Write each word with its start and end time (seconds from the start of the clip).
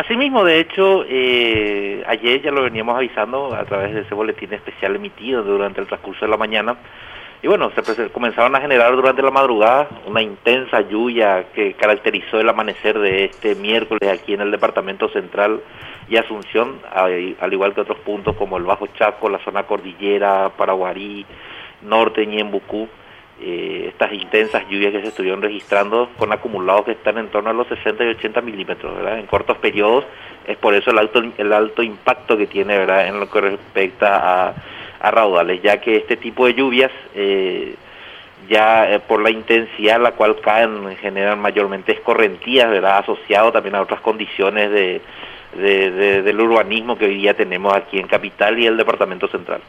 Asimismo, 0.00 0.44
de 0.44 0.60
hecho, 0.60 1.04
eh, 1.06 2.02
ayer 2.06 2.40
ya 2.40 2.50
lo 2.50 2.62
veníamos 2.62 2.96
avisando 2.96 3.54
a 3.54 3.66
través 3.66 3.92
de 3.92 4.00
ese 4.00 4.14
boletín 4.14 4.50
especial 4.54 4.96
emitido 4.96 5.42
durante 5.42 5.78
el 5.78 5.86
transcurso 5.86 6.24
de 6.24 6.30
la 6.30 6.38
mañana. 6.38 6.74
Y 7.42 7.48
bueno, 7.48 7.70
se 7.70 8.08
comenzaron 8.08 8.56
a 8.56 8.62
generar 8.62 8.96
durante 8.96 9.20
la 9.20 9.30
madrugada 9.30 9.90
una 10.06 10.22
intensa 10.22 10.80
lluvia 10.80 11.44
que 11.54 11.74
caracterizó 11.74 12.40
el 12.40 12.48
amanecer 12.48 12.98
de 12.98 13.26
este 13.26 13.54
miércoles 13.56 14.08
aquí 14.08 14.32
en 14.32 14.40
el 14.40 14.50
departamento 14.50 15.10
central 15.10 15.60
y 16.08 16.16
Asunción, 16.16 16.80
al 16.94 17.52
igual 17.52 17.74
que 17.74 17.82
otros 17.82 17.98
puntos 17.98 18.34
como 18.36 18.56
el 18.56 18.64
Bajo 18.64 18.86
Chaco, 18.86 19.28
la 19.28 19.38
zona 19.40 19.64
cordillera, 19.64 20.50
Paraguarí, 20.56 21.26
Norte, 21.82 22.26
Ñembucú. 22.26 22.88
Eh, 23.42 23.86
estas 23.88 24.12
intensas 24.12 24.68
lluvias 24.68 24.92
que 24.92 25.00
se 25.00 25.08
estuvieron 25.08 25.40
registrando 25.40 26.10
con 26.18 26.30
acumulados 26.30 26.84
que 26.84 26.92
están 26.92 27.16
en 27.16 27.28
torno 27.28 27.48
a 27.48 27.54
los 27.54 27.66
60 27.68 28.04
y 28.04 28.08
80 28.08 28.42
milímetros, 28.42 28.94
¿verdad? 28.94 29.18
En 29.18 29.26
cortos 29.26 29.56
periodos, 29.56 30.04
es 30.46 30.58
por 30.58 30.74
eso 30.74 30.90
el 30.90 30.98
alto, 30.98 31.22
el 31.38 31.52
alto 31.52 31.82
impacto 31.82 32.36
que 32.36 32.46
tiene, 32.46 32.76
¿verdad? 32.76 33.06
En 33.06 33.18
lo 33.18 33.30
que 33.30 33.40
respecta 33.40 34.48
a, 34.48 34.54
a 35.00 35.10
raudales, 35.10 35.62
ya 35.62 35.80
que 35.80 35.96
este 35.96 36.18
tipo 36.18 36.44
de 36.46 36.54
lluvias, 36.54 36.90
eh, 37.14 37.76
ya 38.46 38.92
eh, 38.92 39.00
por 39.00 39.22
la 39.22 39.30
intensidad 39.30 40.00
la 40.00 40.12
cual 40.12 40.38
caen, 40.40 40.94
generan 40.96 41.40
mayormente 41.40 41.92
escorrentías, 41.92 42.68
¿verdad? 42.68 42.98
Asociado 42.98 43.52
también 43.52 43.74
a 43.74 43.80
otras 43.80 44.02
condiciones 44.02 44.70
de, 44.70 45.00
de, 45.56 46.22
del 46.22 46.40
urbanismo 46.40 46.98
que 46.98 47.06
hoy 47.06 47.16
día 47.16 47.34
tenemos 47.34 47.74
aquí 47.74 47.98
en 47.98 48.06
Capital 48.06 48.58
y 48.58 48.66
el 48.66 48.76
Departamento 48.76 49.28
Central. 49.28 49.62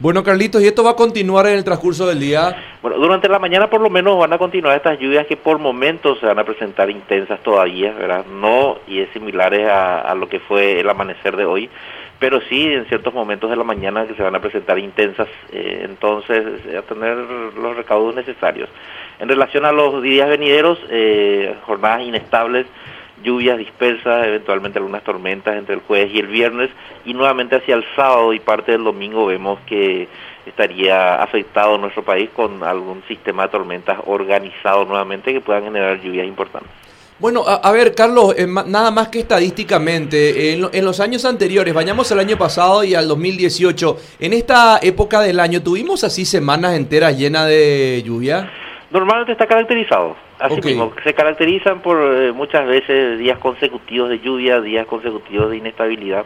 Bueno, 0.00 0.22
Carlitos, 0.22 0.62
¿y 0.62 0.68
esto 0.68 0.84
va 0.84 0.92
a 0.92 0.96
continuar 0.96 1.48
en 1.48 1.54
el 1.54 1.64
transcurso 1.64 2.06
del 2.06 2.20
día? 2.20 2.56
Bueno, 2.82 2.98
durante 2.98 3.28
la 3.28 3.40
mañana 3.40 3.68
por 3.68 3.80
lo 3.80 3.90
menos 3.90 4.16
van 4.16 4.32
a 4.32 4.38
continuar 4.38 4.76
estas 4.76 4.96
lluvias 5.00 5.26
que 5.26 5.36
por 5.36 5.58
momentos 5.58 6.20
se 6.20 6.26
van 6.26 6.38
a 6.38 6.44
presentar 6.44 6.88
intensas 6.88 7.42
todavía, 7.42 7.92
¿verdad? 7.94 8.24
No 8.26 8.78
y 8.86 9.00
es 9.00 9.10
similares 9.12 9.68
a, 9.68 10.14
lo 10.14 10.28
que 10.28 10.38
fue 10.38 10.78
el 10.78 10.88
amanecer 10.88 11.36
de 11.36 11.46
hoy, 11.46 11.68
pero 12.20 12.40
sí 12.42 12.72
en 12.72 12.86
ciertos 12.86 13.12
momentos 13.12 13.50
de 13.50 13.56
la 13.56 13.64
mañana 13.64 14.06
que 14.06 14.14
se 14.14 14.22
van 14.22 14.36
a 14.36 14.40
presentar 14.40 14.78
intensas, 14.78 15.26
eh, 15.50 15.80
entonces 15.82 16.44
a 16.76 16.82
tener 16.82 17.16
los 17.16 17.76
recaudos 17.76 18.14
necesarios. 18.14 18.68
En 19.18 19.28
relación 19.28 19.64
a 19.64 19.72
los 19.72 20.00
días 20.00 20.28
venideros, 20.28 20.78
eh, 20.90 21.56
jornadas 21.66 22.02
inestables, 22.02 22.66
lluvias 23.22 23.58
dispersas, 23.58 24.26
eventualmente 24.26 24.78
algunas 24.78 25.02
tormentas 25.02 25.56
entre 25.56 25.74
el 25.74 25.80
jueves 25.80 26.10
y 26.12 26.18
el 26.18 26.26
viernes, 26.26 26.70
y 27.04 27.14
nuevamente 27.14 27.56
hacia 27.56 27.74
el 27.74 27.84
sábado 27.96 28.32
y 28.32 28.40
parte 28.40 28.72
del 28.72 28.84
domingo 28.84 29.26
vemos 29.26 29.58
que 29.66 30.08
estaría 30.46 31.22
afectado 31.22 31.78
nuestro 31.78 32.02
país 32.02 32.30
con 32.34 32.62
algún 32.62 33.02
sistema 33.06 33.44
de 33.44 33.48
tormentas 33.50 33.98
organizado 34.06 34.84
nuevamente 34.84 35.32
que 35.32 35.40
puedan 35.40 35.64
generar 35.64 36.00
lluvias 36.00 36.26
importantes. 36.26 36.70
Bueno, 37.20 37.42
a, 37.46 37.72
ver, 37.72 37.96
Carlos, 37.96 38.32
eh, 38.38 38.46
nada 38.46 38.92
más 38.92 39.08
que 39.08 39.18
estadísticamente, 39.18 40.52
en, 40.52 40.68
en, 40.72 40.84
los 40.84 41.00
años 41.00 41.24
anteriores, 41.24 41.74
vayamos 41.74 42.12
al 42.12 42.20
año 42.20 42.38
pasado 42.38 42.84
y 42.84 42.94
al 42.94 43.08
2018, 43.08 43.96
en 44.20 44.32
esta 44.34 44.78
época 44.80 45.20
del 45.20 45.40
año, 45.40 45.60
¿tuvimos 45.60 46.04
así 46.04 46.24
semanas 46.24 46.74
enteras 46.74 47.18
llenas 47.18 47.48
de 47.48 48.04
lluvia? 48.06 48.48
Normalmente 48.92 49.32
está 49.32 49.48
caracterizado, 49.48 50.16
así 50.38 50.60
mismo. 50.60 50.92
Se 51.04 51.14
caracterizan 51.14 51.80
por 51.80 51.98
eh, 51.98 52.32
muchas 52.32 52.66
veces 52.66 53.18
días 53.18 53.38
consecutivos 53.38 54.08
de 54.08 54.20
lluvia, 54.20 54.60
días 54.60 54.86
consecutivos 54.86 55.50
de 55.50 55.58
inestabilidad. 55.58 56.24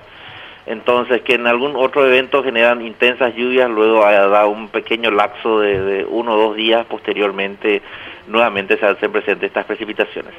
Entonces, 0.65 1.23
que 1.23 1.35
en 1.35 1.47
algún 1.47 1.75
otro 1.75 2.07
evento 2.07 2.45
generan 2.45 2.83
intensas 2.83 3.35
lluvias, 3.35 3.69
luego 3.69 4.05
da 4.05 4.47
un 4.47 4.69
pequeño 4.69 5.11
lapso 5.11 5.59
de, 5.59 6.07
uno 6.09 6.35
o 6.35 6.37
dos 6.37 6.57
días, 6.57 6.87
posteriormente 6.87 7.83
nuevamente 8.29 8.79
se 8.79 8.87
hacen 8.87 9.11
presentes 9.11 9.49
estas 9.49 9.65
precipitaciones. 9.65 10.33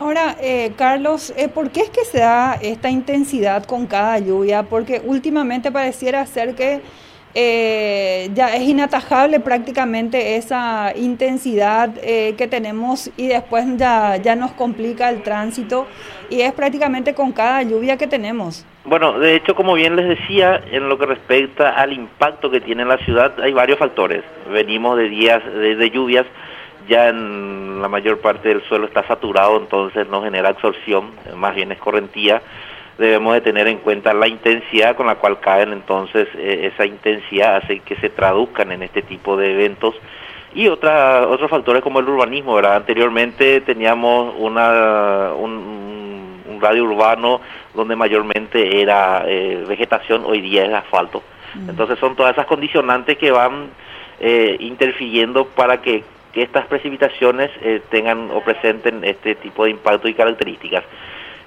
Ahora, 0.00 0.36
eh, 0.40 0.72
Carlos, 0.76 1.32
eh, 1.36 1.48
¿por 1.48 1.70
qué 1.70 1.82
es 1.82 1.90
que 1.90 2.04
se 2.04 2.18
da 2.18 2.58
esta 2.60 2.90
intensidad 2.90 3.64
con 3.64 3.86
cada 3.86 4.18
lluvia? 4.18 4.64
Porque 4.64 5.00
últimamente 5.02 5.70
pareciera 5.70 6.26
ser 6.26 6.54
que 6.54 6.80
eh, 7.38 8.30
ya 8.32 8.56
es 8.56 8.62
inatajable 8.62 9.40
prácticamente 9.40 10.36
esa 10.36 10.94
intensidad 10.96 11.90
eh, 12.02 12.34
que 12.38 12.48
tenemos 12.48 13.10
y 13.18 13.26
después 13.26 13.66
ya, 13.76 14.16
ya 14.16 14.34
nos 14.34 14.52
complica 14.52 15.10
el 15.10 15.22
tránsito 15.22 15.86
y 16.30 16.40
es 16.40 16.54
prácticamente 16.54 17.14
con 17.14 17.32
cada 17.32 17.62
lluvia 17.62 17.98
que 17.98 18.06
tenemos. 18.06 18.64
Bueno, 18.86 19.18
de 19.18 19.36
hecho, 19.36 19.54
como 19.54 19.74
bien 19.74 19.96
les 19.96 20.08
decía, 20.08 20.62
en 20.72 20.88
lo 20.88 20.96
que 20.96 21.04
respecta 21.04 21.72
al 21.72 21.92
impacto 21.92 22.50
que 22.50 22.62
tiene 22.62 22.86
la 22.86 22.96
ciudad, 23.04 23.38
hay 23.38 23.52
varios 23.52 23.78
factores. 23.78 24.24
Venimos 24.50 24.96
de 24.96 25.10
días 25.10 25.44
de, 25.44 25.90
lluvias, 25.90 26.24
ya 26.88 27.10
en 27.10 27.82
la 27.82 27.88
mayor 27.88 28.18
parte 28.22 28.48
del 28.48 28.62
suelo 28.62 28.86
está 28.86 29.06
saturado, 29.06 29.58
entonces 29.58 30.08
no 30.08 30.22
genera 30.22 30.48
absorción, 30.48 31.10
más 31.36 31.54
bien 31.54 31.70
es 31.70 31.78
correntía 31.78 32.40
debemos 32.98 33.34
de 33.34 33.40
tener 33.42 33.68
en 33.68 33.78
cuenta 33.78 34.14
la 34.14 34.26
intensidad 34.26 34.96
con 34.96 35.06
la 35.06 35.16
cual 35.16 35.40
caen, 35.40 35.72
entonces 35.72 36.28
eh, 36.36 36.70
esa 36.72 36.86
intensidad 36.86 37.56
hace 37.56 37.80
que 37.80 37.96
se 37.96 38.08
traduzcan 38.08 38.72
en 38.72 38.82
este 38.82 39.02
tipo 39.02 39.36
de 39.36 39.52
eventos 39.52 39.94
y 40.54 40.68
otra, 40.68 41.26
otros 41.26 41.50
factores 41.50 41.82
como 41.82 42.00
el 42.00 42.08
urbanismo, 42.08 42.54
¿verdad? 42.54 42.76
Anteriormente 42.76 43.60
teníamos 43.60 44.34
una, 44.38 45.32
un, 45.34 46.40
un 46.48 46.58
radio 46.60 46.84
urbano 46.84 47.42
donde 47.74 47.94
mayormente 47.94 48.80
era 48.80 49.24
eh, 49.26 49.64
vegetación, 49.68 50.24
hoy 50.24 50.40
día 50.40 50.64
es 50.64 50.72
asfalto. 50.72 51.22
Mm. 51.54 51.70
Entonces 51.70 51.98
son 51.98 52.16
todas 52.16 52.32
esas 52.32 52.46
condicionantes 52.46 53.18
que 53.18 53.30
van 53.30 53.68
eh, 54.18 54.56
interfiriendo 54.60 55.44
para 55.44 55.82
que, 55.82 56.04
que 56.32 56.42
estas 56.42 56.64
precipitaciones 56.66 57.50
tengan 57.90 58.30
o 58.30 58.40
presenten 58.40 59.04
este 59.04 59.34
tipo 59.34 59.64
de 59.64 59.72
impacto 59.72 60.08
y 60.08 60.14
características 60.14 60.84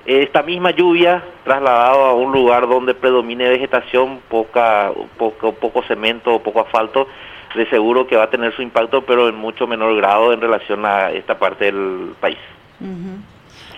esta 0.09 0.41
misma 0.41 0.71
lluvia 0.71 1.23
trasladado 1.43 2.05
a 2.05 2.13
un 2.13 2.31
lugar 2.31 2.67
donde 2.67 2.95
predomine 2.95 3.47
vegetación, 3.47 4.19
poca, 4.27 4.91
poco, 5.17 5.53
poco 5.53 5.83
cemento 5.83 6.33
o 6.33 6.41
poco 6.41 6.61
asfalto, 6.61 7.07
de 7.55 7.69
seguro 7.69 8.07
que 8.07 8.15
va 8.15 8.23
a 8.23 8.29
tener 8.29 8.55
su 8.55 8.63
impacto, 8.63 9.03
pero 9.03 9.29
en 9.29 9.35
mucho 9.35 9.67
menor 9.67 9.95
grado 9.95 10.33
en 10.33 10.41
relación 10.41 10.85
a 10.85 11.11
esta 11.11 11.37
parte 11.37 11.65
del 11.65 12.13
país. 12.19 12.37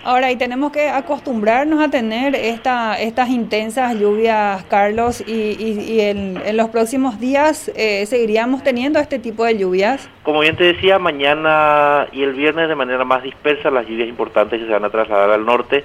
Ahora, 0.04 0.32
y 0.32 0.36
tenemos 0.36 0.72
que 0.72 0.88
acostumbrarnos 0.88 1.80
a 1.80 1.88
tener 1.88 2.34
esta, 2.34 3.00
estas 3.00 3.28
intensas 3.28 3.94
lluvias, 3.98 4.64
Carlos, 4.64 5.22
y, 5.26 6.00
en, 6.00 6.40
los 6.56 6.70
próximos 6.70 7.20
días 7.20 7.70
eh, 7.76 8.04
seguiríamos 8.06 8.64
teniendo 8.64 8.98
este 8.98 9.20
tipo 9.20 9.44
de 9.44 9.56
lluvias. 9.56 10.10
Como 10.24 10.40
bien 10.40 10.56
te 10.56 10.64
decía, 10.64 10.98
mañana 10.98 12.08
y 12.10 12.22
el 12.22 12.32
viernes 12.32 12.68
de 12.68 12.74
manera 12.74 13.04
más 13.04 13.22
dispersa 13.22 13.70
las 13.70 13.86
lluvias 13.86 14.08
importantes 14.08 14.58
que 14.60 14.66
se 14.66 14.72
van 14.72 14.84
a 14.84 14.90
trasladar 14.90 15.30
al 15.30 15.46
norte. 15.46 15.84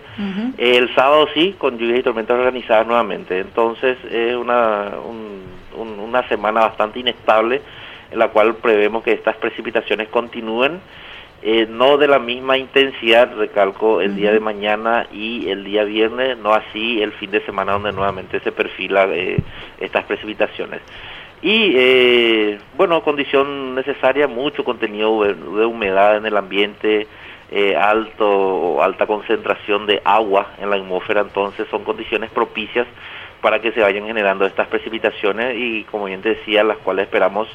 El 0.57 0.93
sábado 0.95 1.27
sí, 1.35 1.55
con 1.57 1.77
lluvias 1.77 1.99
y 1.99 2.03
tormentas 2.03 2.39
organizadas 2.39 2.87
nuevamente. 2.87 3.39
Entonces 3.39 3.97
es 4.11 4.35
una, 4.35 4.93
una 5.77 6.27
semana 6.27 6.61
bastante 6.61 6.99
inestable 6.99 7.61
en 8.11 8.19
la 8.19 8.29
cual 8.29 8.55
prevemos 8.55 9.03
que 9.03 9.11
estas 9.11 9.35
precipitaciones 9.35 10.07
continúen 10.09 10.79
eh, 11.49 11.65
no 11.65 11.97
de 11.97 12.09
la 12.09 12.19
misma 12.19 12.57
intensidad, 12.57 13.33
recalco, 13.37 14.01
el 14.01 14.17
día 14.17 14.33
de 14.33 14.41
mañana 14.41 15.07
y 15.13 15.47
el 15.47 15.63
día 15.63 15.85
viernes, 15.85 16.37
no 16.37 16.51
así 16.51 17.01
el 17.01 17.13
fin 17.13 17.31
de 17.31 17.39
semana 17.45 17.71
donde 17.71 17.93
nuevamente 17.93 18.41
se 18.41 18.51
perfila 18.51 19.07
eh, 19.13 19.37
estas 19.79 20.03
precipitaciones. 20.03 20.81
Y 21.41 21.71
eh, 21.73 22.59
bueno, 22.75 23.01
condición 23.01 23.75
necesaria, 23.75 24.27
mucho 24.27 24.65
contenido 24.65 25.23
de 25.23 25.65
humedad 25.65 26.17
en 26.17 26.25
el 26.25 26.35
ambiente, 26.35 27.07
alto 27.79 28.27
o 28.27 28.83
alta 28.83 29.07
concentración 29.07 29.85
de 29.85 30.01
agua 30.03 30.47
en 30.59 30.69
la 30.69 30.75
atmósfera, 30.75 31.21
entonces 31.21 31.65
son 31.71 31.85
condiciones 31.85 32.29
propicias 32.29 32.87
para 33.39 33.61
que 33.61 33.71
se 33.71 33.79
vayan 33.79 34.05
generando 34.05 34.45
estas 34.45 34.67
precipitaciones 34.67 35.55
y 35.55 35.85
como 35.85 36.05
bien 36.07 36.21
te 36.21 36.35
decía, 36.35 36.65
las 36.65 36.79
cuales 36.79 37.05
esperamos 37.05 37.47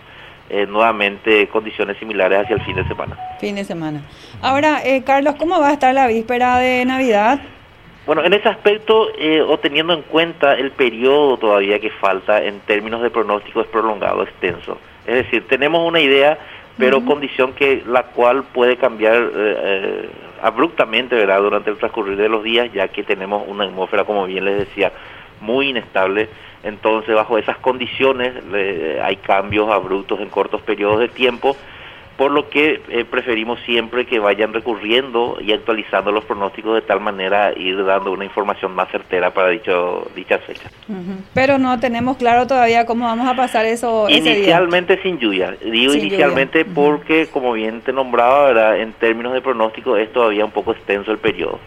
eh, 0.53 0.67
nuevamente 0.67 1.49
condiciones 1.49 1.97
similares 1.97 2.41
hacia 2.41 2.57
el 2.57 2.63
fin 2.63 2.77
de 2.77 2.87
semana. 2.87 3.17
Fin 3.41 3.55
de 3.55 3.65
semana. 3.65 4.03
Ahora, 4.43 4.85
eh, 4.85 5.03
Carlos, 5.03 5.37
¿cómo 5.39 5.59
va 5.59 5.71
a 5.71 5.73
estar 5.73 5.95
la 5.95 6.07
víspera 6.07 6.59
de 6.59 6.85
Navidad? 6.85 7.41
Bueno, 8.05 8.23
en 8.23 8.35
ese 8.35 8.51
aspecto, 8.51 9.09
eh, 9.19 9.41
o 9.41 9.59
teniendo 9.59 9.95
en 9.95 10.03
cuenta 10.03 10.53
el 10.53 10.71
periodo 10.73 11.39
todavía 11.39 11.79
que 11.79 11.89
falta 11.89 12.45
en 12.45 12.61
términos 12.61 13.01
de 13.01 13.09
pronóstico 13.09 13.63
es 13.63 13.67
prolongado, 13.69 14.25
extenso. 14.25 14.77
Es 15.07 15.15
decir, 15.15 15.49
tenemos 15.49 15.89
una 15.89 16.01
idea, 16.01 16.37
pero 16.77 17.03
condición 17.03 17.55
que 17.55 17.83
la 17.87 18.03
cual 18.03 18.45
puede 18.45 18.77
cambiar 18.77 19.31
abruptamente, 20.43 21.15
¿verdad? 21.15 21.41
Durante 21.41 21.71
el 21.71 21.79
transcurrir 21.79 22.19
de 22.19 22.29
los 22.29 22.43
días, 22.43 22.71
ya 22.75 22.89
que 22.89 23.03
tenemos 23.05 23.43
una 23.49 23.65
atmósfera, 23.65 24.05
como 24.05 24.27
bien 24.27 24.45
les 24.45 24.59
decía, 24.59 24.93
muy 25.43 25.69
inestable. 25.69 26.29
Entonces, 26.63 27.15
bajo 27.15 27.37
esas 27.37 27.59
condiciones 27.59 28.33
hay 29.03 29.17
cambios 29.17 29.69
abruptos 29.69 30.21
en 30.21 30.29
cortos 30.29 30.63
periodos 30.63 31.01
de 31.01 31.09
tiempo, 31.09 31.57
por 32.17 32.31
lo 32.31 32.49
que 32.49 32.81
eh, 32.89 33.05
preferimos 33.05 33.59
siempre 33.67 34.07
que 34.07 34.19
vayan 34.19 34.53
recurriendo 34.53 35.39
y 35.41 35.53
actualizando 35.53 36.13
los 36.13 36.25
pronósticos 36.25 36.75
de 36.75 36.83
tal 36.83 37.01
manera 37.01 37.53
ir 37.57 37.85
dando 37.85 38.13
una 38.13 38.25
información 38.25 38.75
más 38.75 38.91
certera 38.91 39.33
para 39.33 39.49
dicho 39.49 40.07
dichas 40.15 40.41
fechas. 40.43 40.71
Pero 41.35 41.59
no 41.59 41.81
tenemos 41.81 42.19
claro 42.19 42.47
todavía 42.47 42.87
cómo 42.87 43.07
vamos 43.07 43.29
a 43.29 43.35
pasar 43.35 43.65
eso. 43.65 44.09
Inicialmente 44.09 45.01
sin 45.03 45.19
lluvia. 45.19 45.57
Digo 45.65 45.95
inicialmente 45.95 46.65
porque, 46.65 47.27
como 47.27 47.55
bien 47.55 47.81
te 47.81 47.93
nombraba, 47.93 48.47
¿verdad? 48.47 48.79
en 48.79 48.93
términos 48.93 49.33
de 49.33 49.41
pronóstico 49.41 49.97
es 49.97 50.13
todavía 50.13 50.45
un 50.45 50.53
poco 50.53 50.73
extenso 50.73 51.11
el 51.11 51.19
periodo. 51.19 51.59